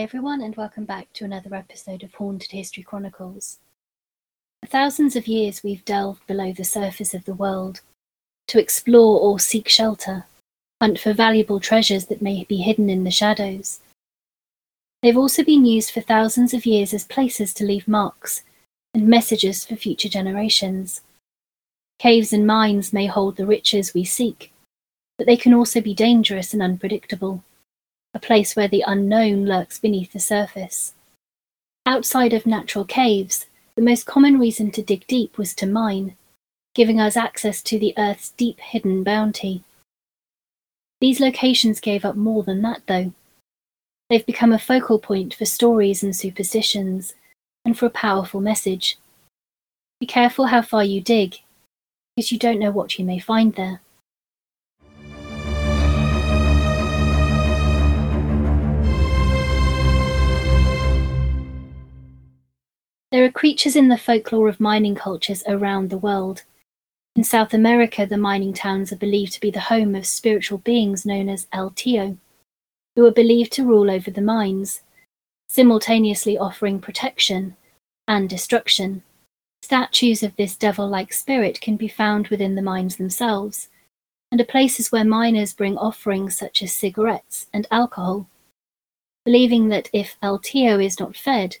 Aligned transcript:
Everyone, 0.00 0.42
and 0.42 0.54
welcome 0.54 0.84
back 0.84 1.12
to 1.14 1.24
another 1.24 1.52
episode 1.56 2.04
of 2.04 2.14
Haunted 2.14 2.52
History 2.52 2.84
Chronicles. 2.84 3.58
For 4.62 4.68
thousands 4.68 5.16
of 5.16 5.26
years, 5.26 5.64
we've 5.64 5.84
delved 5.84 6.24
below 6.28 6.52
the 6.52 6.62
surface 6.62 7.14
of 7.14 7.24
the 7.24 7.34
world 7.34 7.80
to 8.46 8.60
explore 8.60 9.18
or 9.18 9.40
seek 9.40 9.68
shelter, 9.68 10.24
hunt 10.80 11.00
for 11.00 11.12
valuable 11.12 11.58
treasures 11.58 12.06
that 12.06 12.22
may 12.22 12.44
be 12.44 12.58
hidden 12.58 12.88
in 12.88 13.02
the 13.02 13.10
shadows. 13.10 13.80
They've 15.02 15.16
also 15.16 15.42
been 15.42 15.66
used 15.66 15.90
for 15.90 16.00
thousands 16.00 16.54
of 16.54 16.64
years 16.64 16.94
as 16.94 17.02
places 17.02 17.52
to 17.54 17.64
leave 17.64 17.88
marks 17.88 18.44
and 18.94 19.08
messages 19.08 19.64
for 19.64 19.74
future 19.74 20.08
generations. 20.08 21.00
Caves 21.98 22.32
and 22.32 22.46
mines 22.46 22.92
may 22.92 23.06
hold 23.06 23.34
the 23.34 23.46
riches 23.46 23.94
we 23.94 24.04
seek, 24.04 24.52
but 25.16 25.26
they 25.26 25.36
can 25.36 25.52
also 25.52 25.80
be 25.80 25.92
dangerous 25.92 26.52
and 26.52 26.62
unpredictable, 26.62 27.42
a 28.14 28.18
place 28.18 28.56
where 28.56 28.68
the 28.68 28.84
unknown 28.86 29.44
lurks 29.44 29.78
beneath 29.78 30.12
the 30.12 30.20
surface. 30.20 30.94
Outside 31.86 32.32
of 32.32 32.46
natural 32.46 32.84
caves, 32.84 33.46
the 33.76 33.82
most 33.82 34.06
common 34.06 34.38
reason 34.38 34.70
to 34.72 34.82
dig 34.82 35.06
deep 35.06 35.38
was 35.38 35.54
to 35.54 35.66
mine, 35.66 36.16
giving 36.74 37.00
us 37.00 37.16
access 37.16 37.62
to 37.62 37.78
the 37.78 37.94
Earth's 37.96 38.30
deep 38.30 38.58
hidden 38.60 39.04
bounty. 39.04 39.62
These 41.00 41.20
locations 41.20 41.80
gave 41.80 42.04
up 42.04 42.16
more 42.16 42.42
than 42.42 42.62
that, 42.62 42.82
though. 42.86 43.12
They've 44.10 44.26
become 44.26 44.52
a 44.52 44.58
focal 44.58 44.98
point 44.98 45.34
for 45.34 45.44
stories 45.44 46.02
and 46.02 46.16
superstitions, 46.16 47.14
and 47.64 47.78
for 47.78 47.86
a 47.86 47.90
powerful 47.90 48.40
message. 48.40 48.98
Be 50.00 50.06
careful 50.06 50.46
how 50.46 50.62
far 50.62 50.82
you 50.82 51.00
dig, 51.00 51.40
because 52.16 52.32
you 52.32 52.38
don't 52.38 52.58
know 52.58 52.70
what 52.70 52.98
you 52.98 53.04
may 53.04 53.18
find 53.18 53.54
there. 53.54 53.80
There 63.10 63.24
are 63.24 63.30
creatures 63.30 63.74
in 63.74 63.88
the 63.88 63.96
folklore 63.96 64.50
of 64.50 64.60
mining 64.60 64.94
cultures 64.94 65.42
around 65.46 65.88
the 65.88 65.96
world. 65.96 66.42
In 67.16 67.24
South 67.24 67.54
America, 67.54 68.04
the 68.04 68.18
mining 68.18 68.52
towns 68.52 68.92
are 68.92 68.96
believed 68.96 69.32
to 69.32 69.40
be 69.40 69.50
the 69.50 69.60
home 69.60 69.94
of 69.94 70.06
spiritual 70.06 70.58
beings 70.58 71.06
known 71.06 71.30
as 71.30 71.46
El 71.50 71.70
Tío, 71.70 72.18
who 72.94 73.06
are 73.06 73.10
believed 73.10 73.50
to 73.52 73.64
rule 73.64 73.90
over 73.90 74.10
the 74.10 74.20
mines, 74.20 74.82
simultaneously 75.48 76.36
offering 76.36 76.80
protection 76.80 77.56
and 78.06 78.28
destruction. 78.28 79.02
Statues 79.62 80.22
of 80.22 80.36
this 80.36 80.54
devil 80.54 80.86
like 80.86 81.12
spirit 81.14 81.62
can 81.62 81.76
be 81.76 81.88
found 81.88 82.28
within 82.28 82.56
the 82.56 82.62
mines 82.62 82.96
themselves, 82.96 83.70
and 84.30 84.38
are 84.38 84.44
places 84.44 84.92
where 84.92 85.04
miners 85.04 85.54
bring 85.54 85.78
offerings 85.78 86.36
such 86.36 86.62
as 86.62 86.72
cigarettes 86.74 87.46
and 87.54 87.66
alcohol, 87.70 88.28
believing 89.24 89.70
that 89.70 89.88
if 89.94 90.16
El 90.22 90.38
Tío 90.38 90.84
is 90.84 91.00
not 91.00 91.16
fed, 91.16 91.56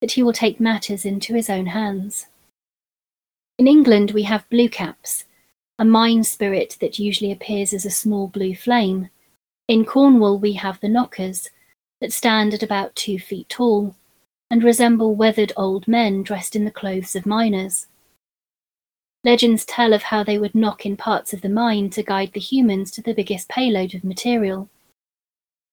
that 0.00 0.12
he 0.12 0.22
will 0.22 0.32
take 0.32 0.60
matters 0.60 1.04
into 1.04 1.34
his 1.34 1.50
own 1.50 1.66
hands. 1.66 2.26
In 3.58 3.66
England, 3.66 4.12
we 4.12 4.22
have 4.22 4.48
blue 4.48 4.68
caps, 4.68 5.24
a 5.78 5.84
mine 5.84 6.24
spirit 6.24 6.76
that 6.80 6.98
usually 6.98 7.32
appears 7.32 7.72
as 7.72 7.84
a 7.84 7.90
small 7.90 8.28
blue 8.28 8.54
flame. 8.54 9.10
In 9.68 9.84
Cornwall, 9.84 10.38
we 10.38 10.54
have 10.54 10.80
the 10.80 10.88
knockers, 10.88 11.50
that 12.00 12.12
stand 12.12 12.54
at 12.54 12.62
about 12.62 12.94
two 12.96 13.18
feet 13.18 13.48
tall 13.48 13.94
and 14.50 14.64
resemble 14.64 15.14
weathered 15.14 15.52
old 15.56 15.86
men 15.86 16.22
dressed 16.22 16.56
in 16.56 16.64
the 16.64 16.70
clothes 16.70 17.14
of 17.14 17.26
miners. 17.26 17.86
Legends 19.22 19.64
tell 19.64 19.92
of 19.92 20.04
how 20.04 20.24
they 20.24 20.38
would 20.38 20.54
knock 20.54 20.86
in 20.86 20.96
parts 20.96 21.32
of 21.32 21.42
the 21.42 21.48
mine 21.48 21.90
to 21.90 22.02
guide 22.02 22.32
the 22.32 22.40
humans 22.40 22.90
to 22.90 23.02
the 23.02 23.12
biggest 23.12 23.48
payload 23.48 23.94
of 23.94 24.02
material. 24.02 24.68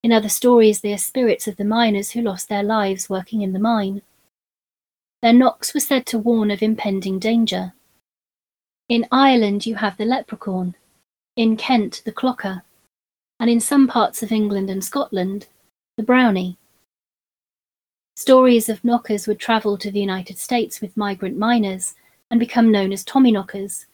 In 0.04 0.12
other 0.12 0.30
stories, 0.30 0.82
they 0.82 0.94
are 0.94 0.98
spirits 0.98 1.48
of 1.48 1.56
the 1.56 1.64
miners 1.64 2.12
who 2.12 2.22
lost 2.22 2.50
their 2.50 2.64
lives 2.64 3.10
working 3.10 3.42
in 3.42 3.54
the 3.54 3.60
mine. 3.60 4.02
Their 5.22 5.34
knocks 5.34 5.74
were 5.74 5.80
said 5.80 6.06
to 6.08 6.20
warn 6.20 6.52
of 6.52 6.62
impending 6.62 7.20
danger. 7.20 7.74
In 8.88 9.06
Ireland, 9.12 9.66
you 9.66 9.76
have 9.76 9.98
the 9.98 10.06
leprechaun, 10.06 10.76
in 11.36 11.58
Kent, 11.58 12.02
the 12.06 12.12
clocker, 12.12 12.62
and 13.40 13.50
in 13.50 13.60
some 13.60 13.88
parts 13.88 14.24
of 14.24 14.32
England 14.32 14.70
and 14.70 14.84
Scotland, 14.84 15.48
the 15.98 16.04
brownie. 16.04 16.58
Stories 18.16 18.70
of 18.70 18.84
knockers 18.84 19.28
would 19.28 19.40
travel 19.40 19.78
to 19.78 19.92
the 19.92 20.00
United 20.00 20.38
States 20.38 20.82
with 20.82 20.98
migrant 20.98 21.38
miners 21.38 21.96
and 22.32 22.40
become 22.40 22.72
known 22.72 22.92
as 22.92 23.04
Tommyknockers, 23.04 23.86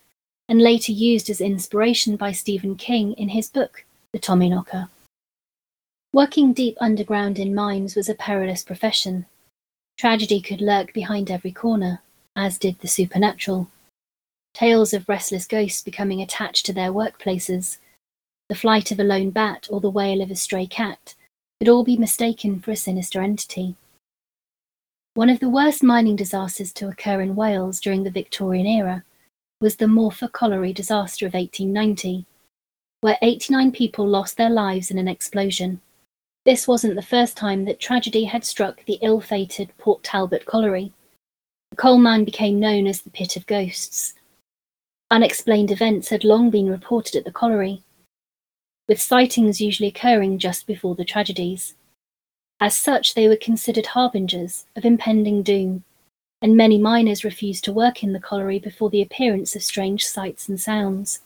and 0.49 0.61
later 0.61 0.91
used 0.91 1.29
as 1.29 1.41
inspiration 1.41 2.15
by 2.15 2.31
Stephen 2.31 2.75
King 2.75 3.13
in 3.13 3.29
his 3.29 3.49
book, 3.49 3.85
The 4.11 4.19
Tommyknocker. 4.19 4.89
Working 6.13 6.53
deep 6.53 6.77
underground 6.79 7.39
in 7.39 7.55
mines 7.55 7.95
was 7.95 8.07
a 8.07 8.15
perilous 8.15 8.63
profession, 8.63 9.25
Tragedy 9.97 10.41
could 10.41 10.61
lurk 10.61 10.93
behind 10.93 11.31
every 11.31 11.51
corner, 11.51 12.01
as 12.35 12.57
did 12.57 12.79
the 12.79 12.87
supernatural. 12.87 13.69
Tales 14.53 14.93
of 14.93 15.09
restless 15.09 15.45
ghosts 15.45 15.81
becoming 15.81 16.21
attached 16.21 16.65
to 16.65 16.73
their 16.73 16.91
workplaces, 16.91 17.77
the 18.49 18.55
flight 18.55 18.91
of 18.91 18.99
a 18.99 19.03
lone 19.03 19.29
bat 19.29 19.67
or 19.71 19.79
the 19.79 19.89
wail 19.89 20.21
of 20.21 20.29
a 20.29 20.35
stray 20.35 20.67
cat 20.67 21.15
could 21.59 21.69
all 21.69 21.83
be 21.83 21.97
mistaken 21.97 22.59
for 22.59 22.71
a 22.71 22.75
sinister 22.75 23.21
entity. 23.21 23.75
One 25.15 25.29
of 25.29 25.39
the 25.39 25.49
worst 25.49 25.81
mining 25.81 26.15
disasters 26.15 26.73
to 26.73 26.87
occur 26.87 27.21
in 27.21 27.35
Wales 27.35 27.79
during 27.79 28.03
the 28.03 28.11
Victorian 28.11 28.65
era 28.65 29.03
was 29.61 29.77
the 29.77 29.85
Morfa 29.85 30.31
Colliery 30.31 30.73
disaster 30.73 31.25
of 31.25 31.33
1890, 31.33 32.25
where 33.01 33.17
89 33.21 33.71
people 33.71 34.07
lost 34.07 34.37
their 34.37 34.49
lives 34.49 34.91
in 34.91 34.97
an 34.97 35.07
explosion. 35.07 35.79
This 36.45 36.67
wasn't 36.67 36.95
the 36.95 37.01
first 37.01 37.37
time 37.37 37.63
that 37.65 37.79
tragedy 37.79 38.25
had 38.25 38.43
struck 38.43 38.83
the 38.85 38.99
ill-fated 39.01 39.71
Port 39.77 40.03
Talbot 40.03 40.45
colliery. 40.45 40.91
The 41.71 41.77
coal 41.77 41.97
mine 41.97 42.25
became 42.25 42.59
known 42.59 42.85
as 42.85 43.01
the 43.01 43.09
Pit 43.09 43.37
of 43.37 43.47
Ghosts. 43.47 44.13
Unexplained 45.09 45.71
events 45.71 46.09
had 46.09 46.23
long 46.23 46.49
been 46.49 46.69
reported 46.69 47.15
at 47.15 47.23
the 47.23 47.31
colliery, 47.31 47.81
with 48.89 49.01
sightings 49.01 49.61
usually 49.61 49.87
occurring 49.87 50.37
just 50.37 50.67
before 50.67 50.95
the 50.95 51.05
tragedies. 51.05 51.75
As 52.59 52.75
such, 52.75 53.13
they 53.13 53.27
were 53.27 53.37
considered 53.37 53.87
harbingers 53.87 54.65
of 54.75 54.85
impending 54.85 55.43
doom, 55.43 55.83
and 56.41 56.57
many 56.57 56.77
miners 56.77 57.23
refused 57.23 57.63
to 57.65 57.73
work 57.73 58.03
in 58.03 58.11
the 58.11 58.19
colliery 58.19 58.59
before 58.59 58.89
the 58.89 59.01
appearance 59.01 59.55
of 59.55 59.63
strange 59.63 60.05
sights 60.05 60.49
and 60.49 60.59
sounds. 60.59 61.21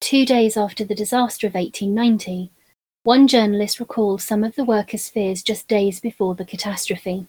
Two 0.00 0.26
days 0.26 0.56
after 0.56 0.84
the 0.84 0.94
disaster 0.94 1.46
of 1.46 1.54
1890, 1.54 2.50
one 3.04 3.26
journalist 3.26 3.80
recalled 3.80 4.22
some 4.22 4.44
of 4.44 4.54
the 4.54 4.64
workers' 4.64 5.08
fears 5.08 5.42
just 5.42 5.66
days 5.66 6.00
before 6.00 6.34
the 6.34 6.44
catastrophe. 6.44 7.26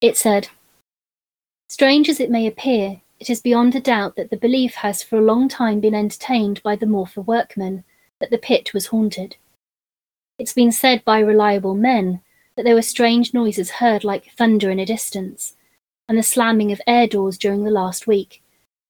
It 0.00 0.16
said, 0.16 0.48
Strange 1.68 2.08
as 2.08 2.20
it 2.20 2.30
may 2.30 2.46
appear, 2.46 3.02
it 3.20 3.28
is 3.28 3.40
beyond 3.40 3.74
a 3.74 3.80
doubt 3.80 4.16
that 4.16 4.30
the 4.30 4.36
belief 4.36 4.74
has 4.76 5.02
for 5.02 5.18
a 5.18 5.24
long 5.24 5.48
time 5.48 5.80
been 5.80 5.94
entertained 5.94 6.62
by 6.62 6.76
the 6.76 6.86
Morfa 6.86 7.24
workmen 7.24 7.84
that 8.20 8.30
the 8.30 8.38
pit 8.38 8.72
was 8.72 8.86
haunted. 8.86 9.36
It's 10.38 10.52
been 10.52 10.72
said 10.72 11.04
by 11.04 11.18
reliable 11.20 11.74
men 11.74 12.20
that 12.56 12.64
there 12.64 12.74
were 12.74 12.82
strange 12.82 13.34
noises 13.34 13.70
heard 13.72 14.04
like 14.04 14.32
thunder 14.32 14.70
in 14.70 14.78
a 14.78 14.86
distance, 14.86 15.54
and 16.08 16.16
the 16.16 16.22
slamming 16.22 16.72
of 16.72 16.80
air 16.86 17.06
doors 17.06 17.36
during 17.36 17.64
the 17.64 17.70
last 17.70 18.06
week, 18.06 18.42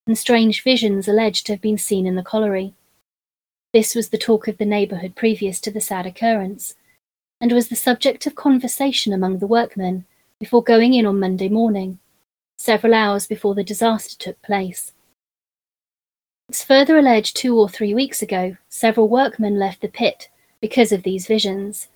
and 0.07 0.17
strange 0.17 0.63
visions 0.63 1.09
alleged 1.09 1.47
to 1.47 1.53
have 1.53 1.61
been 1.61 1.79
seen 1.79 2.07
in 2.07 2.15
the 2.15 2.23
colliery. 2.23 2.75
This 3.73 3.95
was 3.95 4.09
the 4.09 4.19
talk 4.19 4.49
of 4.49 4.59
the 4.59 4.65
neighbourhood 4.65 5.17
previous 5.17 5.61
to 5.61 5.71
the 5.71 5.81
sad 5.81 6.07
occurrence, 6.07 6.77
and 7.41 7.53
was 7.53 7.69
the 7.69 7.77
subject 7.77 8.27
of 8.27 8.35
conversation 8.35 9.13
among 9.13 9.39
the 9.39 9.47
workmen 9.47 10.07
before 10.41 10.63
going 10.63 10.95
in 10.95 11.07
on 11.07 11.21
Monday 11.21 11.49
morning, 11.49 11.99
several 12.59 12.95
hours 12.95 13.27
before 13.27 13.55
the 13.55 13.65
disaster 13.65 14.17
took 14.19 14.41
place. 14.43 14.93
It's 16.49 16.65
further 16.65 16.97
alleged 16.97 17.37
two 17.37 17.59
or 17.59 17.69
three 17.69 17.93
weeks 17.93 18.23
ago, 18.23 18.57
several 18.69 19.09
workmen 19.09 19.59
left 19.59 19.81
the 19.81 19.89
pit 19.89 20.29
because 20.61 20.93
of 20.93 21.03
these 21.03 21.27
visions, 21.27 21.89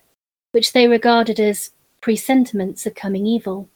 which 0.53 0.73
they 0.73 0.89
regarded 0.89 1.39
as 1.39 1.71
presentiments 2.01 2.85
of 2.85 2.95
coming 2.95 3.27
evil. 3.27 3.69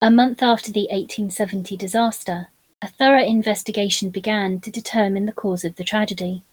A 0.00 0.10
month 0.10 0.42
after 0.42 0.70
the 0.70 0.88
1870 0.90 1.76
disaster, 1.76 2.48
a 2.80 2.88
thorough 2.88 3.24
investigation 3.24 4.10
began 4.10 4.60
to 4.60 4.70
determine 4.70 5.26
the 5.26 5.32
cause 5.32 5.64
of 5.64 5.76
the 5.76 5.84
tragedy 5.84 6.44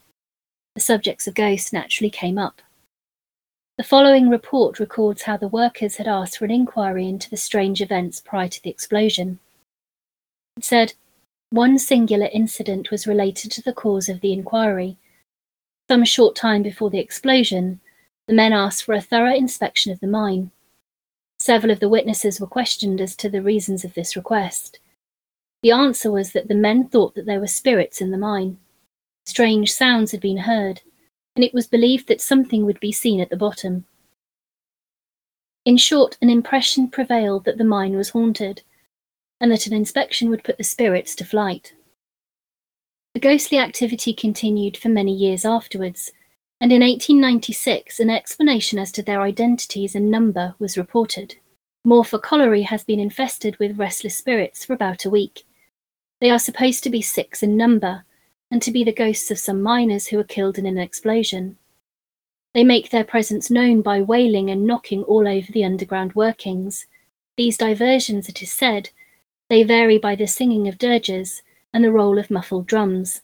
the 0.76 0.82
subjects 0.82 1.28
of 1.28 1.36
ghosts 1.36 1.72
naturally 1.72 2.10
came 2.10 2.38
up. 2.38 2.62
The 3.78 3.84
following 3.84 4.30
report 4.30 4.80
records 4.80 5.24
how 5.24 5.38
the 5.38 5.48
workers 5.48 5.96
had 5.96 6.08
asked 6.08 6.38
for 6.38 6.46
an 6.46 6.52
inquiry 6.52 7.08
into 7.08 7.30
the 7.30 7.38
strange 7.38 7.82
events 7.82 8.22
prior 8.22 8.48
to 8.48 8.62
the 8.62 8.70
explosion. 8.70 9.40
It 10.58 10.64
said, 10.64 10.94
one 11.50 11.78
singular 11.78 12.30
incident 12.34 12.90
was 12.90 13.06
related 13.06 13.52
to 13.52 13.62
the 13.62 13.74
cause 13.74 14.10
of 14.10 14.22
the 14.22 14.34
inquiry. 14.34 14.98
Some 15.90 16.06
short 16.06 16.36
time 16.36 16.64
before 16.64 16.90
the 16.90 17.00
explosion, 17.00 17.80
the 18.28 18.34
men 18.34 18.54
asked 18.54 18.84
for 18.84 18.94
a 18.94 19.02
thorough 19.02 19.36
inspection 19.36 19.92
of 19.92 20.00
the 20.00 20.08
mine. 20.08 20.52
Several 21.38 21.72
of 21.72 21.80
the 21.80 21.90
witnesses 21.90 22.40
were 22.40 22.48
questioned 22.48 23.02
as 23.02 23.16
to 23.18 23.30
the 23.30 23.42
reasons 23.42 23.84
of 23.84 23.94
this 23.94 24.16
request. 24.16 24.80
The 25.62 25.72
answer 25.72 26.12
was 26.12 26.32
that 26.32 26.48
the 26.48 26.56
men 26.56 26.88
thought 26.88 27.16
that 27.16 27.26
there 27.26 27.40
were 27.40 27.48
spirits 27.48 28.02
in 28.02 28.12
the 28.12 28.18
mine. 28.18 28.58
Strange 29.26 29.72
sounds 29.72 30.12
had 30.12 30.22
been 30.22 30.38
heard, 30.38 30.82
and 31.36 31.44
it 31.44 31.54
was 31.54 31.68
believed 31.68 32.08
that 32.08 32.22
something 32.22 32.66
would 32.66 32.80
be 32.80 32.92
seen 32.92 33.20
at 33.20 33.30
the 33.30 33.38
bottom. 33.38 33.86
In 35.66 35.78
short, 35.78 36.18
an 36.22 36.30
impression 36.30 36.90
prevailed 36.90 37.46
that 37.46 37.58
the 37.58 37.64
mine 37.64 37.96
was 37.96 38.10
haunted, 38.10 38.64
and 39.40 39.52
that 39.52 39.66
an 39.66 39.74
inspection 39.74 40.30
would 40.30 40.44
put 40.44 40.58
the 40.58 40.64
spirits 40.64 41.16
to 41.16 41.26
flight. 41.26 41.74
The 43.14 43.20
ghostly 43.20 43.58
activity 43.60 44.14
continued 44.14 44.76
for 44.76 44.90
many 44.90 45.14
years 45.14 45.46
afterwards, 45.46 46.12
and 46.60 46.72
in 46.72 46.82
1896 46.82 48.00
an 48.00 48.10
explanation 48.10 48.80
as 48.80 48.92
to 48.94 49.04
their 49.04 49.22
identities 49.22 49.96
and 49.96 50.10
number 50.10 50.56
was 50.60 50.78
reported. 50.78 51.36
Morfa 51.86 52.22
Colliery 52.22 52.64
has 52.64 52.84
been 52.84 53.00
infested 53.00 53.58
with 53.58 53.78
restless 53.78 54.18
spirits 54.18 54.66
for 54.66 54.74
about 54.74 55.06
a 55.06 55.10
week. 55.10 55.44
They 56.22 56.30
are 56.30 56.40
supposed 56.40 56.84
to 56.84 56.90
be 56.90 57.02
six 57.02 57.44
in 57.44 57.58
number, 57.58 58.06
and 58.54 58.62
to 58.62 58.70
be 58.72 58.84
the 58.84 58.94
ghosts 58.94 59.32
of 59.32 59.40
some 59.40 59.64
miners 59.64 60.06
who 60.06 60.18
were 60.18 60.24
killed 60.24 60.60
in 60.60 60.68
an 60.68 60.78
explosion. 60.78 61.58
They 62.54 62.64
make 62.64 62.92
their 62.92 63.04
presence 63.04 63.50
known 63.50 63.82
by 63.82 64.00
wailing 64.00 64.52
and 64.52 64.68
knocking 64.68 65.02
all 65.06 65.28
over 65.28 65.52
the 65.52 65.64
underground 65.64 66.14
workings. 66.14 66.86
These 67.36 67.58
diversions, 67.58 68.30
it 68.30 68.44
is 68.44 68.52
said, 68.52 68.92
they 69.50 69.64
vary 69.64 69.98
by 69.98 70.14
the 70.14 70.28
singing 70.28 70.68
of 70.68 70.78
dirges 70.78 71.42
and 71.74 71.84
the 71.84 71.92
roll 71.92 72.20
of 72.20 72.30
muffled 72.30 72.68
drums. 72.68 73.24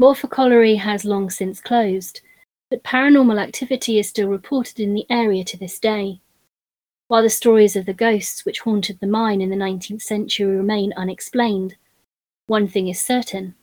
Morfa 0.00 0.30
Colliery 0.30 0.76
has 0.76 1.04
long 1.04 1.28
since 1.28 1.60
closed, 1.60 2.22
but 2.70 2.82
paranormal 2.82 3.38
activity 3.38 3.98
is 3.98 4.08
still 4.08 4.28
reported 4.28 4.80
in 4.80 4.94
the 4.94 5.04
area 5.10 5.44
to 5.44 5.58
this 5.58 5.78
day. 5.78 6.22
While 7.08 7.24
the 7.24 7.28
stories 7.28 7.76
of 7.76 7.84
the 7.84 7.92
ghosts 7.92 8.46
which 8.46 8.60
haunted 8.60 9.00
the 9.00 9.06
mine 9.06 9.42
in 9.42 9.50
the 9.50 9.54
19th 9.54 10.00
century 10.00 10.56
remain 10.56 10.94
unexplained, 10.96 11.76
one 12.46 12.68
thing 12.68 12.88
is 12.88 13.02
certain 13.02 13.54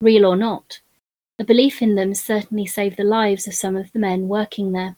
real 0.00 0.26
or 0.26 0.36
not, 0.36 0.80
a 1.38 1.44
belief 1.44 1.82
in 1.82 1.94
them 1.94 2.14
certainly 2.14 2.66
saved 2.66 2.96
the 2.96 3.04
lives 3.04 3.46
of 3.46 3.54
some 3.54 3.76
of 3.76 3.92
the 3.92 3.98
men 3.98 4.28
working 4.28 4.72
there. 4.72 4.96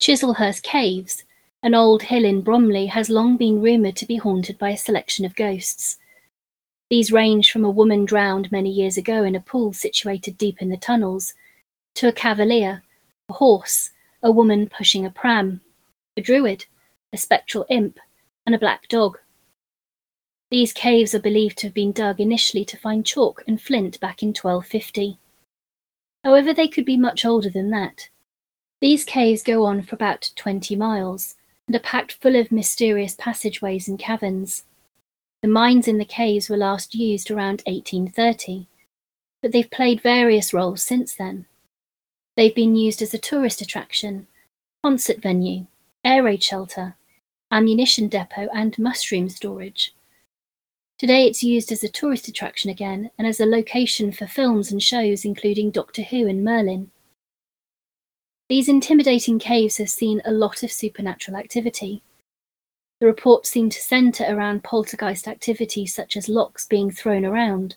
Chislehurst 0.00 0.62
Caves 0.62 1.24
an 1.62 1.74
old 1.74 2.02
hill 2.02 2.24
in 2.24 2.40
Bromley 2.40 2.86
has 2.86 3.10
long 3.10 3.36
been 3.36 3.60
rumoured 3.60 3.96
to 3.96 4.06
be 4.06 4.16
haunted 4.16 4.58
by 4.58 4.70
a 4.70 4.76
selection 4.76 5.24
of 5.24 5.34
ghosts. 5.34 5.98
These 6.88 7.10
range 7.10 7.50
from 7.50 7.64
a 7.64 7.70
woman 7.70 8.04
drowned 8.04 8.52
many 8.52 8.70
years 8.70 8.96
ago 8.96 9.24
in 9.24 9.34
a 9.34 9.40
pool 9.40 9.72
situated 9.72 10.38
deep 10.38 10.62
in 10.62 10.68
the 10.68 10.76
tunnels, 10.76 11.34
to 11.96 12.06
a 12.06 12.12
cavalier, 12.12 12.84
a 13.28 13.32
horse, 13.32 13.90
a 14.22 14.30
woman 14.30 14.68
pushing 14.68 15.04
a 15.04 15.10
pram, 15.10 15.60
a 16.18 16.20
druid, 16.20 16.66
a 17.12 17.16
spectral 17.16 17.64
imp, 17.70 17.98
and 18.44 18.54
a 18.54 18.58
black 18.58 18.88
dog. 18.88 19.18
These 20.50 20.72
caves 20.72 21.14
are 21.14 21.20
believed 21.20 21.58
to 21.58 21.68
have 21.68 21.74
been 21.74 21.92
dug 21.92 22.20
initially 22.20 22.64
to 22.66 22.76
find 22.76 23.06
chalk 23.06 23.42
and 23.46 23.60
flint 23.60 24.00
back 24.00 24.22
in 24.22 24.28
1250. 24.28 25.18
However, 26.24 26.52
they 26.52 26.68
could 26.68 26.84
be 26.84 26.96
much 26.96 27.24
older 27.24 27.50
than 27.50 27.70
that. 27.70 28.08
These 28.80 29.04
caves 29.04 29.42
go 29.42 29.64
on 29.64 29.82
for 29.82 29.94
about 29.94 30.30
20 30.36 30.76
miles, 30.76 31.36
and 31.66 31.76
are 31.76 31.80
packed 31.80 32.12
full 32.12 32.34
of 32.34 32.50
mysterious 32.50 33.14
passageways 33.14 33.88
and 33.88 33.98
caverns. 33.98 34.64
The 35.42 35.48
mines 35.48 35.86
in 35.86 35.98
the 35.98 36.04
caves 36.04 36.48
were 36.48 36.56
last 36.56 36.94
used 36.94 37.30
around 37.30 37.62
1830, 37.66 38.66
but 39.42 39.52
they've 39.52 39.70
played 39.70 40.00
various 40.00 40.52
roles 40.52 40.82
since 40.82 41.14
then. 41.14 41.46
They've 42.36 42.54
been 42.54 42.74
used 42.74 43.02
as 43.02 43.12
a 43.12 43.18
tourist 43.18 43.60
attraction, 43.60 44.26
concert 44.82 45.20
venue, 45.20 45.66
air 46.04 46.22
raid 46.22 46.42
shelter, 46.42 46.96
ammunition 47.50 48.08
depot, 48.08 48.48
and 48.54 48.78
mushroom 48.78 49.28
storage. 49.28 49.94
Today 50.98 51.26
it's 51.26 51.42
used 51.42 51.70
as 51.70 51.84
a 51.84 51.88
tourist 51.88 52.28
attraction 52.28 52.70
again 52.70 53.10
and 53.18 53.26
as 53.26 53.40
a 53.40 53.46
location 53.46 54.10
for 54.10 54.26
films 54.26 54.72
and 54.72 54.82
shows 54.82 55.24
including 55.24 55.70
Doctor 55.70 56.02
Who 56.02 56.26
and 56.26 56.42
Merlin. 56.42 56.90
These 58.48 58.68
intimidating 58.68 59.38
caves 59.38 59.76
have 59.76 59.90
seen 59.90 60.22
a 60.24 60.32
lot 60.32 60.62
of 60.62 60.72
supernatural 60.72 61.36
activity. 61.36 62.02
The 62.98 63.06
reports 63.06 63.50
seem 63.50 63.70
to 63.70 63.80
centre 63.80 64.24
around 64.26 64.64
poltergeist 64.64 65.28
activity 65.28 65.86
such 65.86 66.16
as 66.16 66.28
locks 66.28 66.66
being 66.66 66.90
thrown 66.90 67.24
around, 67.24 67.76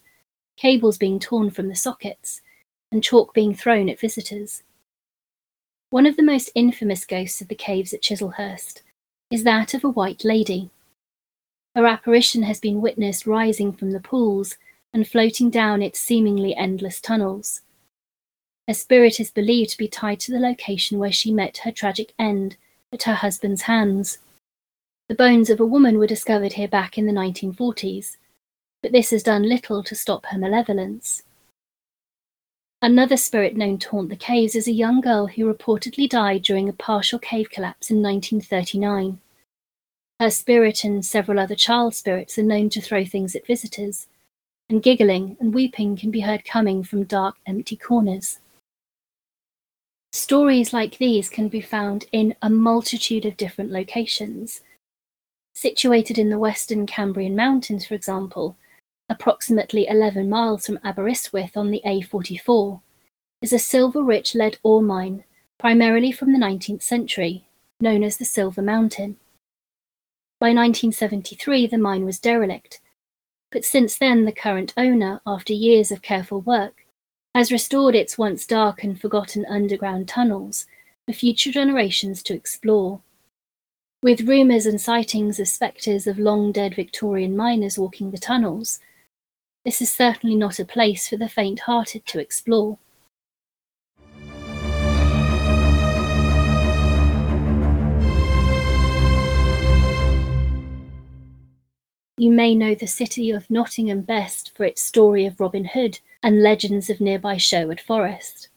cables 0.58 0.98
being 0.98 1.20
torn 1.20 1.52
from 1.52 1.68
the 1.68 1.76
sockets, 1.76 2.42
and 2.92 3.04
chalk 3.04 3.34
being 3.34 3.54
thrown 3.54 3.88
at 3.90 4.00
visitors. 4.00 4.64
One 5.92 6.06
of 6.06 6.16
the 6.16 6.24
most 6.24 6.52
infamous 6.56 7.04
ghosts 7.04 7.42
of 7.42 7.50
the 7.50 7.56
caves 7.56 7.92
at 7.92 8.02
Chislehurst 8.02 8.82
is 9.30 9.44
that 9.44 9.74
of 9.74 9.84
a 9.84 9.90
white 9.90 10.24
lady. 10.24 10.70
Her 11.76 11.86
apparition 11.86 12.44
has 12.44 12.62
been 12.62 12.80
witnessed 12.80 13.28
rising 13.28 13.74
from 13.74 13.92
the 13.92 14.00
pools 14.00 14.56
and 14.94 15.06
floating 15.06 15.50
down 15.50 15.82
its 15.82 16.00
seemingly 16.00 16.56
endless 16.56 17.02
tunnels. 17.02 17.60
Her 18.70 18.74
spirit 18.74 19.20
is 19.20 19.32
believed 19.32 19.72
to 19.72 19.78
be 19.78 19.90
tied 19.90 20.22
to 20.22 20.32
the 20.32 20.40
location 20.40 20.98
where 20.98 21.12
she 21.12 21.34
met 21.34 21.58
her 21.66 21.74
tragic 21.74 22.14
end 22.18 22.56
at 22.94 23.04
her 23.04 23.16
husband's 23.16 23.64
hands. 23.64 24.20
The 25.10 25.16
bones 25.16 25.50
of 25.50 25.60
a 25.60 25.66
woman 25.66 25.98
were 25.98 26.08
discovered 26.08 26.54
here 26.54 26.70
back 26.70 26.98
in 26.98 27.06
the 27.06 27.12
1940s, 27.12 28.16
but 28.82 28.94
this 28.94 29.10
has 29.10 29.24
done 29.24 29.44
little 29.44 29.84
to 29.84 29.96
stop 29.96 30.28
her 30.28 30.38
malevolence. 30.38 31.24
Another 32.84 33.16
spirit 33.16 33.56
known 33.56 33.78
to 33.78 33.90
haunt 33.90 34.10
the 34.10 34.16
caves 34.16 34.56
is 34.56 34.68
a 34.68 34.72
young 34.72 35.02
girl 35.02 35.28
who 35.28 35.52
reportedly 35.54 36.10
died 36.10 36.42
during 36.42 36.68
a 36.68 36.74
partial 36.74 37.20
cave 37.20 37.52
collapse 37.52 37.92
in 37.92 38.02
1939. 38.02 39.20
Her 40.20 40.32
spirit 40.32 40.84
and 40.84 41.06
several 41.06 41.40
other 41.40 41.54
child 41.54 41.94
spirits 41.94 42.40
are 42.40 42.44
known 42.44 42.70
to 42.72 42.82
throw 42.82 43.06
things 43.06 43.36
at 43.36 43.46
visitors, 43.46 44.08
and 44.68 44.82
giggling 44.82 45.38
and 45.40 45.54
weeping 45.54 45.96
can 45.96 46.10
be 46.10 46.22
heard 46.22 46.44
coming 46.44 46.84
from 46.84 47.04
dark, 47.04 47.36
empty 47.46 47.76
corners. 47.76 48.40
Stories 50.12 50.74
like 50.74 50.98
these 50.98 51.30
can 51.30 51.50
be 51.50 51.62
found 51.62 52.06
in 52.12 52.36
a 52.42 52.50
multitude 52.50 53.26
of 53.26 53.38
different 53.38 53.72
locations. 53.72 54.62
Situated 55.54 56.18
in 56.18 56.30
the 56.30 56.40
western 56.40 56.88
Cambrian 56.88 57.36
Mountains, 57.36 57.86
for 57.86 57.94
example, 57.94 58.58
approximately 59.12 59.86
11 59.88 60.30
miles 60.30 60.66
from 60.66 60.80
Aberystwyth 60.86 61.58
on 61.58 61.70
the 61.70 61.82
A44, 61.86 62.80
is 63.42 63.52
a 63.52 63.60
silver-rich 63.60 64.34
lead 64.34 64.58
ore 64.64 64.82
mine, 64.82 65.26
primarily 65.60 66.14
from 66.14 66.32
the 66.32 66.40
19th 66.40 66.82
century, 66.82 67.46
known 67.82 68.04
as 68.04 68.16
the 68.18 68.26
Silver 68.26 68.62
Mountain. 68.62 69.18
By 70.40 70.48
1973 70.48 71.68
the 71.68 71.78
mine 71.78 72.06
was 72.06 72.20
derelict, 72.20 72.80
but 73.52 73.66
since 73.66 73.98
then 73.98 74.24
the 74.24 74.32
current 74.32 74.74
owner, 74.78 75.22
after 75.28 75.52
years 75.52 75.92
of 75.92 76.02
careful 76.02 76.40
work, 76.40 76.86
has 77.36 77.52
restored 77.52 77.96
its 77.96 78.18
once 78.18 78.46
dark 78.46 78.84
and 78.84 79.00
forgotten 79.00 79.46
underground 79.46 80.08
tunnels 80.08 80.66
for 81.06 81.14
future 81.14 81.52
generations 81.52 82.24
to 82.24 82.34
explore. 82.34 83.02
With 84.02 84.22
rumours 84.22 84.66
and 84.66 84.80
sightings 84.80 85.40
of 85.40 85.48
spectres 85.48 86.08
of 86.08 86.18
long 86.18 86.52
dead 86.52 86.76
Victorian 86.76 87.36
miners 87.36 87.78
walking 87.78 88.12
the 88.12 88.18
tunnels, 88.18 88.80
this 89.64 89.82
is 89.82 89.92
certainly 89.92 90.36
not 90.36 90.60
a 90.60 90.66
place 90.66 91.08
for 91.08 91.18
the 91.18 91.30
faint 91.30 91.62
hearted 91.62 92.06
to 92.08 92.20
explore. 92.20 92.78
You 102.18 102.32
may 102.32 102.54
know 102.54 102.76
the 102.76 102.88
city 102.88 103.32
of 103.32 103.50
Nottingham 103.50 104.02
best 104.02 104.56
for 104.56 104.64
its 104.64 104.82
story 104.82 105.26
of 105.26 105.40
Robin 105.40 105.66
Hood 105.66 106.00
and 106.22 106.44
legends 106.44 106.90
of 106.90 107.02
nearby 107.02 107.38
Sherwood 107.38 107.82
Forest. 107.82 108.50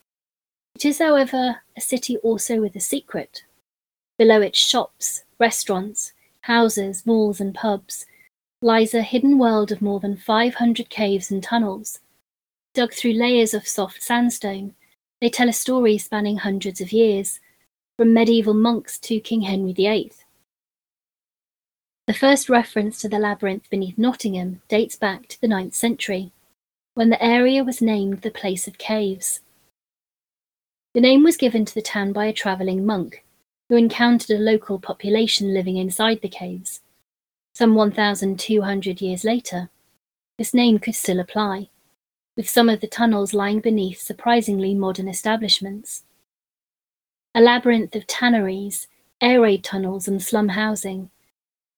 It 0.75 0.85
is, 0.85 0.99
however, 0.99 1.63
a 1.77 1.81
city 1.81 2.19
also 2.19 2.61
with 2.61 2.77
a 2.77 2.81
secret. 2.81 3.45
Below 4.19 4.43
its 4.43 4.59
shops, 4.59 5.25
restaurants, 5.39 6.13
houses, 6.43 7.07
malls, 7.07 7.41
and 7.41 7.55
pubs 7.55 8.05
lies 8.65 8.95
a 8.95 9.03
hidden 9.03 9.39
world 9.39 9.71
of 9.71 9.83
more 9.83 10.01
than 10.01 10.17
500 10.17 10.89
caves 10.89 11.31
and 11.31 11.43
tunnels. 11.43 12.01
Dug 12.73 12.95
through 12.95 13.13
layers 13.13 13.53
of 13.53 13.69
soft 13.69 14.03
sandstone, 14.03 14.75
they 15.21 15.29
tell 15.29 15.51
a 15.51 15.53
story 15.53 15.99
spanning 15.99 16.39
hundreds 16.39 16.81
of 16.81 16.91
years, 16.91 17.41
from 17.99 18.15
medieval 18.15 18.55
monks 18.55 18.99
to 18.99 19.21
King 19.21 19.43
Henry 19.43 19.75
VIII. 19.75 20.13
The 22.07 22.15
first 22.15 22.49
reference 22.49 23.01
to 23.03 23.09
the 23.09 23.19
labyrinth 23.19 23.69
beneath 23.69 23.99
Nottingham 23.99 24.63
dates 24.69 24.97
back 24.97 25.29
to 25.29 25.41
the 25.41 25.47
9th 25.47 25.75
century 25.75 26.33
when 26.95 27.11
the 27.11 27.23
area 27.23 27.63
was 27.63 27.83
named 27.83 28.23
the 28.23 28.31
Place 28.31 28.67
of 28.67 28.79
Caves. 28.79 29.41
The 30.95 31.03
name 31.03 31.23
was 31.23 31.37
given 31.37 31.67
to 31.67 31.75
the 31.75 31.83
town 31.83 32.15
by 32.15 32.27
a 32.27 32.33
travelling 32.33 32.87
monk 32.87 33.25
who 33.69 33.77
encountered 33.77 34.31
a 34.31 34.41
local 34.41 34.79
population 34.79 35.53
living 35.53 35.77
inside 35.77 36.23
the 36.23 36.29
caves. 36.29 36.81
Some 37.55 37.77
1,200 37.77 39.01
years 39.01 39.23
later, 39.23 39.71
this 40.39 40.53
name 40.53 40.81
could 40.81 40.97
still 40.97 41.21
apply, 41.21 41.71
with 42.37 42.51
some 42.51 42.69
of 42.69 42.81
the 42.81 42.89
tunnels 42.89 43.33
lying 43.33 43.61
beneath 43.61 44.01
surprisingly 44.01 44.75
modern 44.75 45.09
establishments. 45.09 46.03
A 47.33 47.41
labyrinth 47.41 47.95
of 47.95 48.09
tanneries, 48.09 48.89
air 49.21 49.41
raid 49.41 49.63
tunnels, 49.63 50.09
and 50.09 50.21
slum 50.21 50.49
housing, 50.49 51.11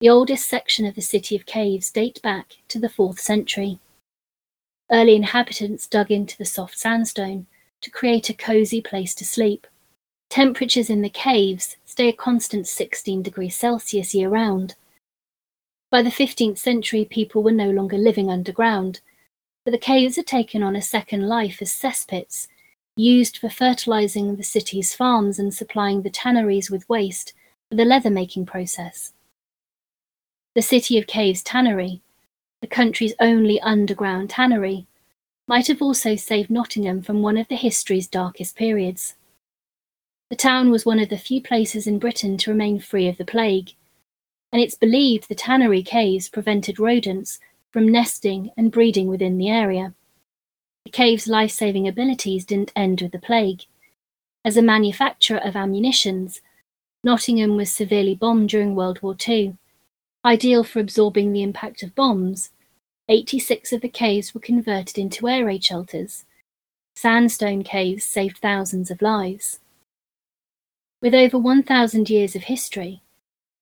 the 0.00 0.09
oldest 0.09 0.49
section 0.49 0.87
of 0.87 0.95
the 0.95 1.02
city 1.02 1.37
of 1.37 1.45
caves 1.45 1.90
date 1.90 2.23
back 2.23 2.56
to 2.68 2.78
the 2.78 2.88
4th 2.88 3.18
century. 3.18 3.78
Early 4.90 5.14
inhabitants 5.14 5.87
dug 5.87 6.11
into 6.11 6.38
the 6.38 6.45
soft 6.45 6.78
sandstone 6.78 7.47
to 7.83 7.90
create 7.90 8.30
a 8.30 8.35
cozy 8.35 8.80
place 8.80 9.14
to 9.16 9.25
sleep. 9.25 9.66
Temperatures 10.30 10.88
in 10.88 11.02
the 11.02 11.11
caves 11.11 11.76
stay 11.85 12.09
a 12.09 12.12
constant 12.12 12.66
16 12.66 13.23
degrees 13.23 13.56
Celsius 13.56 14.14
year 14.14 14.30
round. 14.30 14.75
By 15.90 16.02
the 16.02 16.11
15th 16.11 16.59
century, 16.59 17.05
people 17.05 17.43
were 17.43 17.52
no 17.52 17.71
longer 17.71 17.97
living 17.97 18.28
underground, 18.28 19.00
but 19.64 19.71
the 19.71 19.78
caves 19.78 20.16
had 20.16 20.26
taken 20.26 20.62
on 20.62 20.75
a 20.75 20.83
second 20.83 21.28
life 21.28 21.62
as 21.62 21.71
cesspits, 21.71 22.49
used 22.97 23.38
for 23.38 23.49
fertilizing 23.49 24.37
the 24.37 24.43
city's 24.43 24.95
farms 24.95 25.38
and 25.38 25.55
supplying 25.55 26.02
the 26.02 26.11
tanneries 26.11 26.71
with 26.71 26.88
waste 26.88 27.35
for 27.69 27.76
the 27.76 27.85
leather 27.85 28.11
making 28.11 28.47
process. 28.47 29.12
The 30.55 30.62
City 30.62 30.99
of 30.99 31.07
Caves 31.07 31.43
Tannery, 31.43 32.00
the 32.62 32.66
country's 32.66 33.14
only 33.21 33.61
underground 33.61 34.31
tannery, 34.31 34.87
might 35.47 35.69
have 35.69 35.83
also 35.83 36.16
saved 36.16 36.50
Nottingham 36.50 37.02
from 37.02 37.23
one 37.23 37.37
of 37.37 37.47
the 37.49 37.57
history's 37.57 38.09
darkest 38.09 38.57
periods. 38.57 39.14
The 40.31 40.37
town 40.37 40.71
was 40.71 40.85
one 40.85 40.99
of 40.99 41.11
the 41.11 41.19
few 41.19 41.40
places 41.40 41.87
in 41.87 42.00
Britain 42.00 42.37
to 42.38 42.50
remain 42.50 42.81
free 42.81 43.07
of 43.07 43.19
the 43.19 43.25
plague, 43.25 43.75
and 44.57 44.63
it's 44.63 44.75
believed 44.75 45.29
the 45.29 45.35
tannery 45.35 45.83
caves 45.83 46.31
prevented 46.31 46.81
rodents 46.81 47.39
from 47.73 47.87
nesting 47.87 48.51
and 48.57 48.73
breeding 48.73 49.07
within 49.07 49.37
the 49.37 49.51
area. 49.51 49.93
The 50.87 50.93
cave's 50.93 51.27
life 51.29 51.51
saving 51.51 51.87
abilities 51.87 52.47
didn't 52.47 52.73
end 52.75 53.03
with 53.03 53.13
the 53.13 53.19
plague. 53.19 53.65
As 54.47 54.57
a 54.57 54.63
manufacturer 54.63 55.37
of 55.41 55.57
ammunitions, 55.57 56.41
Nottingham 57.05 57.59
was 57.59 57.71
severely 57.71 58.15
bombed 58.15 58.49
during 58.49 58.75
World 58.75 59.03
War 59.03 59.15
II. 59.29 59.59
Ideal 60.25 60.65
for 60.65 60.81
absorbing 60.81 61.35
the 61.35 61.43
impact 61.43 61.83
of 61.83 61.95
bombs, 61.95 62.49
86 63.11 63.75
of 63.75 63.83
the 63.83 63.91
caves 63.91 64.33
were 64.33 64.41
converted 64.41 64.97
into 64.97 65.29
air 65.29 65.45
raid 65.45 65.65
shelters. 65.65 66.25
Sandstone 66.95 67.63
caves 67.63 68.05
saved 68.05 68.39
thousands 68.39 68.91
of 68.91 69.03
lives. 69.03 69.61
With 71.03 71.13
over 71.13 71.39
1,000 71.39 72.09
years 72.09 72.35
of 72.35 72.45
history, 72.45 73.03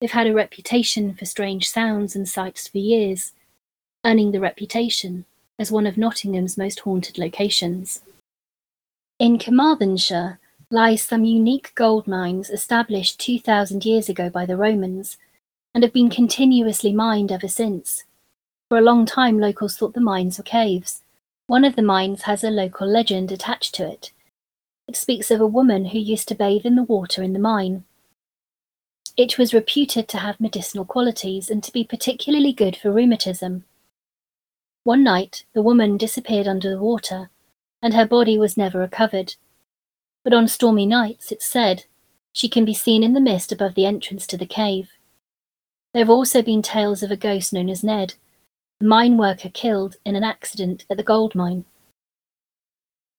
they've 0.01 0.11
had 0.11 0.27
a 0.27 0.35
reputation 0.35 1.15
for 1.15 1.25
strange 1.25 1.69
sounds 1.69 2.15
and 2.15 2.29
sights 2.29 2.69
for 2.69 2.79
years, 2.79 3.33
earning 4.05 4.33
the 4.33 4.41
reputation 4.41 5.25
as 5.59 5.71
one 5.71 5.87
of 5.87 5.97
Nottingham's 5.97 6.59
most 6.59 6.81
haunted 6.81 7.19
locations. 7.19 8.03
In 9.19 9.39
Carmarthenshire 9.39 10.39
lies 10.71 11.03
some 11.03 11.25
unique 11.25 11.73
gold 11.75 12.09
mines 12.09 12.51
established 12.51 13.21
2,000 13.21 13.85
years 13.85 14.09
ago 14.09 14.29
by 14.29 14.45
the 14.45 14.57
Romans 14.57 15.17
and 15.73 15.85
have 15.85 15.93
been 15.93 16.11
continuously 16.11 16.93
mined 16.93 17.31
ever 17.31 17.49
since. 17.49 18.05
For 18.69 18.79
a 18.79 18.83
long 18.83 19.07
time, 19.07 19.39
locals 19.39 19.77
thought 19.77 19.95
the 19.95 20.01
mines 20.01 20.39
were 20.39 20.45
caves. 20.45 21.03
One 21.47 21.65
of 21.65 21.77
the 21.77 21.83
mines 21.83 22.23
has 22.23 22.43
a 22.43 22.51
local 22.51 22.89
legend 22.89 23.31
attached 23.31 23.75
to 23.77 23.89
it. 23.89 24.11
It 24.89 24.97
speaks 24.97 25.31
of 25.31 25.41
a 25.41 25.47
woman 25.47 25.87
who 25.87 25.99
used 25.99 26.29
to 26.29 26.35
bathe 26.35 26.67
in 26.67 26.75
the 26.75 26.83
water 26.83 27.23
in 27.23 27.33
the 27.33 27.39
mine. 27.39 27.85
It 29.17 29.39
was 29.39 29.55
reputed 29.55 30.09
to 30.09 30.19
have 30.19 30.41
medicinal 30.41 30.85
qualities 30.85 31.49
and 31.49 31.63
to 31.63 31.73
be 31.73 31.85
particularly 31.85 32.53
good 32.53 32.77
for 32.77 32.91
rheumatism. 32.91 33.65
One 34.83 35.05
night, 35.05 35.45
the 35.53 35.63
woman 35.63 35.97
disappeared 35.97 36.49
under 36.49 36.69
the 36.69 36.81
water, 36.81 37.31
and 37.81 37.95
her 37.95 38.07
body 38.07 38.37
was 38.39 38.57
never 38.57 38.81
recovered. 38.81 39.37
But 40.25 40.35
on 40.35 40.49
stormy 40.49 40.85
nights, 40.85 41.31
it's 41.31 41.47
said, 41.47 41.85
she 42.33 42.49
can 42.49 42.65
be 42.65 42.75
seen 42.75 43.05
in 43.05 43.13
the 43.13 43.21
mist 43.21 43.53
above 43.53 43.77
the 43.77 43.87
entrance 43.87 44.27
to 44.27 44.37
the 44.37 44.47
cave. 44.47 44.91
There 45.93 46.03
have 46.03 46.11
also 46.11 46.43
been 46.43 46.61
tales 46.61 47.05
of 47.05 47.13
a 47.13 47.17
ghost 47.17 47.53
known 47.53 47.71
as 47.71 47.85
Ned, 47.85 48.15
a 48.81 48.85
mine 48.85 49.17
worker 49.17 49.49
killed 49.49 49.97
in 50.05 50.17
an 50.17 50.25
accident 50.25 50.85
at 50.91 50.97
the 50.97 51.05
gold 51.05 51.37
mine. 51.37 51.65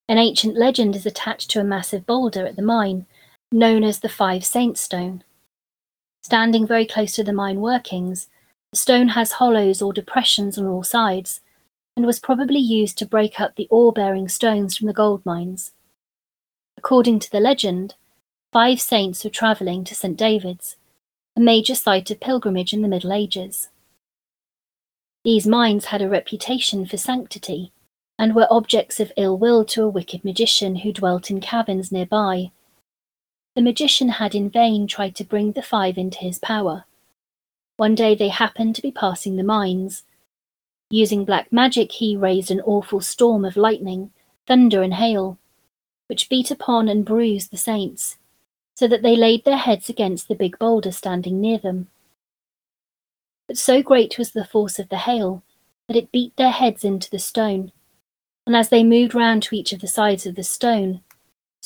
An 0.10 0.18
ancient 0.18 0.58
legend 0.58 0.94
is 0.94 1.06
attached 1.06 1.50
to 1.52 1.62
a 1.62 1.64
massive 1.64 2.06
boulder 2.06 2.46
at 2.46 2.58
the 2.58 2.62
mine, 2.62 3.06
known 3.50 3.86
as 3.86 4.02
the 4.02 4.10
Five 4.10 4.44
Saints 4.44 4.82
Stone. 4.82 5.24
Standing 6.26 6.66
very 6.66 6.88
close 6.88 7.14
to 7.14 7.24
the 7.24 7.32
mine 7.32 7.62
workings, 7.62 8.30
the 8.72 8.80
stone 8.80 9.10
has 9.10 9.34
hollows 9.34 9.80
or 9.80 9.94
depressions 9.94 10.58
on 10.58 10.66
all 10.66 10.82
sides, 10.82 11.40
and 11.96 12.04
was 12.04 12.20
probably 12.20 12.58
used 12.58 12.98
to 12.98 13.06
break 13.06 13.40
up 13.40 13.56
the 13.56 13.68
ore 13.70 13.94
bearing 13.94 14.28
stones 14.28 14.76
from 14.76 14.88
the 14.88 14.94
gold 14.94 15.24
mines. 15.24 15.74
According 16.80 17.20
to 17.20 17.32
the 17.32 17.40
legend, 17.40 17.94
five 18.52 18.82
saints 18.82 19.24
were 19.24 19.30
travelling 19.30 19.84
to 19.84 19.94
St. 19.94 20.18
David's, 20.18 20.78
a 21.38 21.40
major 21.40 21.76
site 21.76 22.10
of 22.10 22.20
pilgrimage 22.20 22.74
in 22.74 22.82
the 22.82 22.88
Middle 22.88 23.14
Ages. 23.14 23.70
These 25.24 25.46
mines 25.46 25.86
had 25.86 26.02
a 26.02 26.10
reputation 26.10 26.88
for 26.88 26.98
sanctity, 26.98 27.72
and 28.18 28.34
were 28.34 28.48
objects 28.50 29.00
of 29.00 29.14
ill 29.16 29.38
will 29.38 29.64
to 29.66 29.84
a 29.84 29.90
wicked 29.90 30.26
magician 30.26 30.78
who 30.78 30.92
dwelt 30.92 31.30
in 31.30 31.40
caverns 31.40 31.92
nearby. 31.92 32.50
The 33.56 33.62
magician 33.62 34.10
had 34.10 34.36
in 34.36 34.50
vain 34.50 34.86
tried 34.86 35.16
to 35.16 35.24
bring 35.24 35.54
the 35.54 35.62
five 35.62 35.98
into 35.98 36.18
his 36.20 36.40
power. 36.40 36.84
One 37.78 37.96
day 37.96 38.14
they 38.14 38.28
happened 38.28 38.76
to 38.76 38.82
be 38.82 38.92
passing 38.92 39.38
the 39.38 39.44
mines. 39.44 40.04
Using 40.90 41.24
black 41.24 41.52
magic, 41.54 41.94
he 41.94 42.18
raised 42.18 42.52
an 42.52 42.62
awful 42.62 43.00
storm 43.00 43.46
of 43.46 43.56
lightning, 43.56 44.12
thunder, 44.46 44.82
and 44.82 44.94
hail, 44.94 45.38
which 46.08 46.30
beat 46.30 46.52
upon 46.52 46.90
and 46.90 47.06
bruised 47.06 47.52
the 47.52 47.58
saints, 47.58 48.18
so 48.76 48.88
that 48.90 49.02
they 49.02 49.16
laid 49.16 49.46
their 49.46 49.58
heads 49.58 49.90
against 49.90 50.28
the 50.28 50.36
big 50.36 50.60
boulder 50.60 50.92
standing 50.92 51.40
near 51.40 51.58
them. 51.58 51.88
But 53.48 53.58
so 53.58 53.82
great 53.82 54.18
was 54.18 54.32
the 54.32 54.44
force 54.44 54.80
of 54.80 54.90
the 54.90 54.98
hail 54.98 55.44
that 55.88 55.98
it 55.98 56.12
beat 56.12 56.36
their 56.36 56.52
heads 56.52 56.84
into 56.84 57.10
the 57.10 57.20
stone, 57.20 57.72
and 58.46 58.56
as 58.56 58.68
they 58.68 58.84
moved 58.84 59.16
round 59.16 59.44
to 59.44 59.56
each 59.56 59.72
of 59.72 59.80
the 59.80 59.88
sides 59.88 60.26
of 60.26 60.36
the 60.36 60.44
stone, 60.44 61.02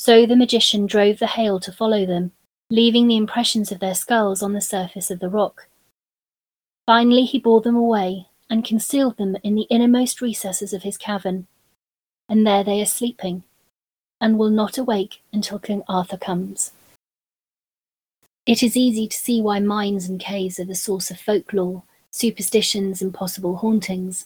so 0.00 0.24
the 0.24 0.34
magician 0.34 0.86
drove 0.86 1.18
the 1.18 1.26
hail 1.26 1.60
to 1.60 1.70
follow 1.70 2.06
them, 2.06 2.32
leaving 2.70 3.06
the 3.06 3.18
impressions 3.18 3.70
of 3.70 3.80
their 3.80 3.94
skulls 3.94 4.42
on 4.42 4.54
the 4.54 4.60
surface 4.62 5.10
of 5.10 5.18
the 5.18 5.28
rock. 5.28 5.68
Finally, 6.86 7.26
he 7.26 7.38
bore 7.38 7.60
them 7.60 7.76
away 7.76 8.26
and 8.48 8.64
concealed 8.64 9.18
them 9.18 9.36
in 9.42 9.54
the 9.54 9.66
innermost 9.68 10.22
recesses 10.22 10.72
of 10.72 10.84
his 10.84 10.96
cavern, 10.96 11.46
and 12.30 12.46
there 12.46 12.64
they 12.64 12.80
are 12.80 12.86
sleeping, 12.86 13.42
and 14.22 14.38
will 14.38 14.48
not 14.48 14.78
awake 14.78 15.20
until 15.34 15.58
King 15.58 15.82
Arthur 15.86 16.16
comes. 16.16 16.72
It 18.46 18.62
is 18.62 18.78
easy 18.78 19.06
to 19.06 19.18
see 19.18 19.42
why 19.42 19.60
mines 19.60 20.08
and 20.08 20.18
caves 20.18 20.58
are 20.58 20.64
the 20.64 20.74
source 20.74 21.10
of 21.10 21.20
folklore, 21.20 21.82
superstitions, 22.10 23.02
and 23.02 23.12
possible 23.12 23.56
hauntings. 23.56 24.24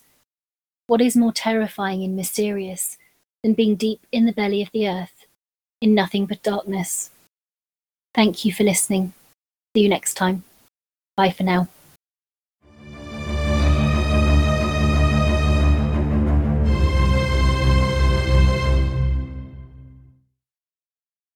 What 0.86 1.00
is 1.00 1.16
more 1.16 1.32
terrifying 1.32 2.04
and 2.04 2.14
mysterious 2.14 2.96
than 3.42 3.54
being 3.54 3.74
deep 3.74 4.06
in 4.12 4.24
the 4.24 4.32
belly 4.32 4.62
of 4.62 4.70
the 4.70 4.88
earth, 4.88 5.23
in 5.84 5.94
nothing 5.94 6.24
but 6.24 6.42
darkness? 6.42 7.10
Thank 8.14 8.46
you 8.46 8.52
for 8.52 8.64
listening. 8.64 9.12
See 9.76 9.82
you 9.82 9.90
next 9.90 10.14
time. 10.14 10.42
Bye 11.14 11.30
for 11.30 11.42
now. 11.42 11.68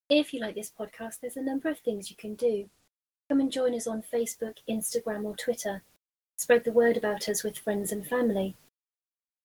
If 0.08 0.32
you 0.32 0.40
like 0.40 0.54
this 0.54 0.72
podcast, 0.76 1.20
there's 1.20 1.36
a 1.36 1.42
number 1.42 1.68
of 1.68 1.78
things 1.80 2.08
you 2.08 2.16
can 2.16 2.34
do. 2.34 2.70
Come 3.28 3.40
and 3.40 3.52
join 3.52 3.74
us 3.74 3.86
on 3.86 4.02
Facebook, 4.02 4.54
Instagram, 4.66 5.24
or 5.24 5.36
Twitter. 5.36 5.82
Spread 6.38 6.64
the 6.64 6.72
word 6.72 6.96
about 6.96 7.28
us 7.28 7.44
with 7.44 7.58
friends 7.58 7.92
and 7.92 8.06
family 8.06 8.56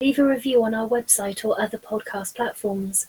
leave 0.04 0.20
a 0.20 0.26
review 0.26 0.62
on 0.66 0.74
our 0.74 0.88
website 0.90 1.46
or 1.46 1.60
other 1.62 1.78
podcast 1.78 2.36
platforms. 2.36 3.08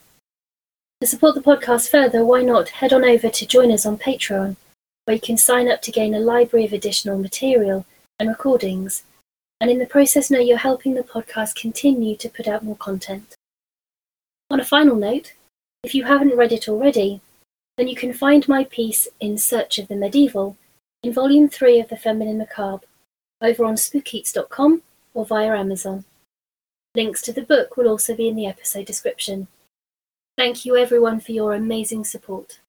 To 1.05 1.11
support 1.11 1.35
the 1.35 1.43
podcast 1.43 1.91
further, 1.91 2.25
why 2.25 2.41
not 2.41 2.71
head 2.81 2.95
on 2.95 3.05
over 3.05 3.29
to 3.29 3.47
join 3.47 3.71
us 3.71 3.85
on 3.85 3.99
Patreon, 3.99 4.57
where 5.05 5.15
you 5.15 5.21
can 5.21 5.37
sign 5.37 5.71
up 5.71 5.83
to 5.83 5.93
gain 5.93 6.15
a 6.15 6.19
library 6.19 6.65
of 6.65 6.73
additional 6.73 7.19
material 7.19 7.85
and 8.19 8.31
recordings, 8.31 9.03
and 9.61 9.71
in 9.71 9.79
the 9.79 9.85
process 9.85 10.31
know 10.31 10.39
you're 10.39 10.57
helping 10.57 10.95
the 10.95 11.03
podcast 11.03 11.57
continue 11.57 12.17
to 12.17 12.31
put 12.31 12.49
out 12.49 12.65
more 12.65 12.79
content. 12.79 13.35
On 14.49 14.59
a 14.59 14.65
final 14.65 14.97
note, 14.97 15.35
if 15.83 15.95
you 15.95 16.05
haven't 16.05 16.39
read 16.39 16.53
it 16.53 16.71
already, 16.71 17.21
then 17.77 17.87
you 17.87 17.97
can 17.97 18.15
find 18.15 18.49
my 18.49 18.65
piece 18.65 19.07
In 19.21 19.37
Search 19.37 19.79
of 19.79 19.89
the 19.89 19.97
Medieval 19.97 20.57
in 21.03 21.13
Volume 21.13 21.51
3 21.51 21.81
of 21.81 21.91
The 21.91 21.99
Feminine 21.99 22.39
Macabre 22.39 22.87
over 23.43 23.67
on 23.67 23.75
spookeats.com 23.75 24.81
or 25.13 25.27
via 25.27 25.55
Amazon. 25.55 26.07
Links 26.95 27.21
to 27.21 27.33
the 27.35 27.43
book 27.43 27.77
will 27.77 27.89
also 27.89 28.17
be 28.17 28.27
in 28.27 28.37
the 28.37 28.47
episode 28.47 28.87
description. 28.87 29.49
Thank 30.37 30.65
you 30.65 30.77
everyone 30.77 31.21
for 31.21 31.33
your 31.33 31.55
amazing 31.55 32.05
support. 32.05 32.61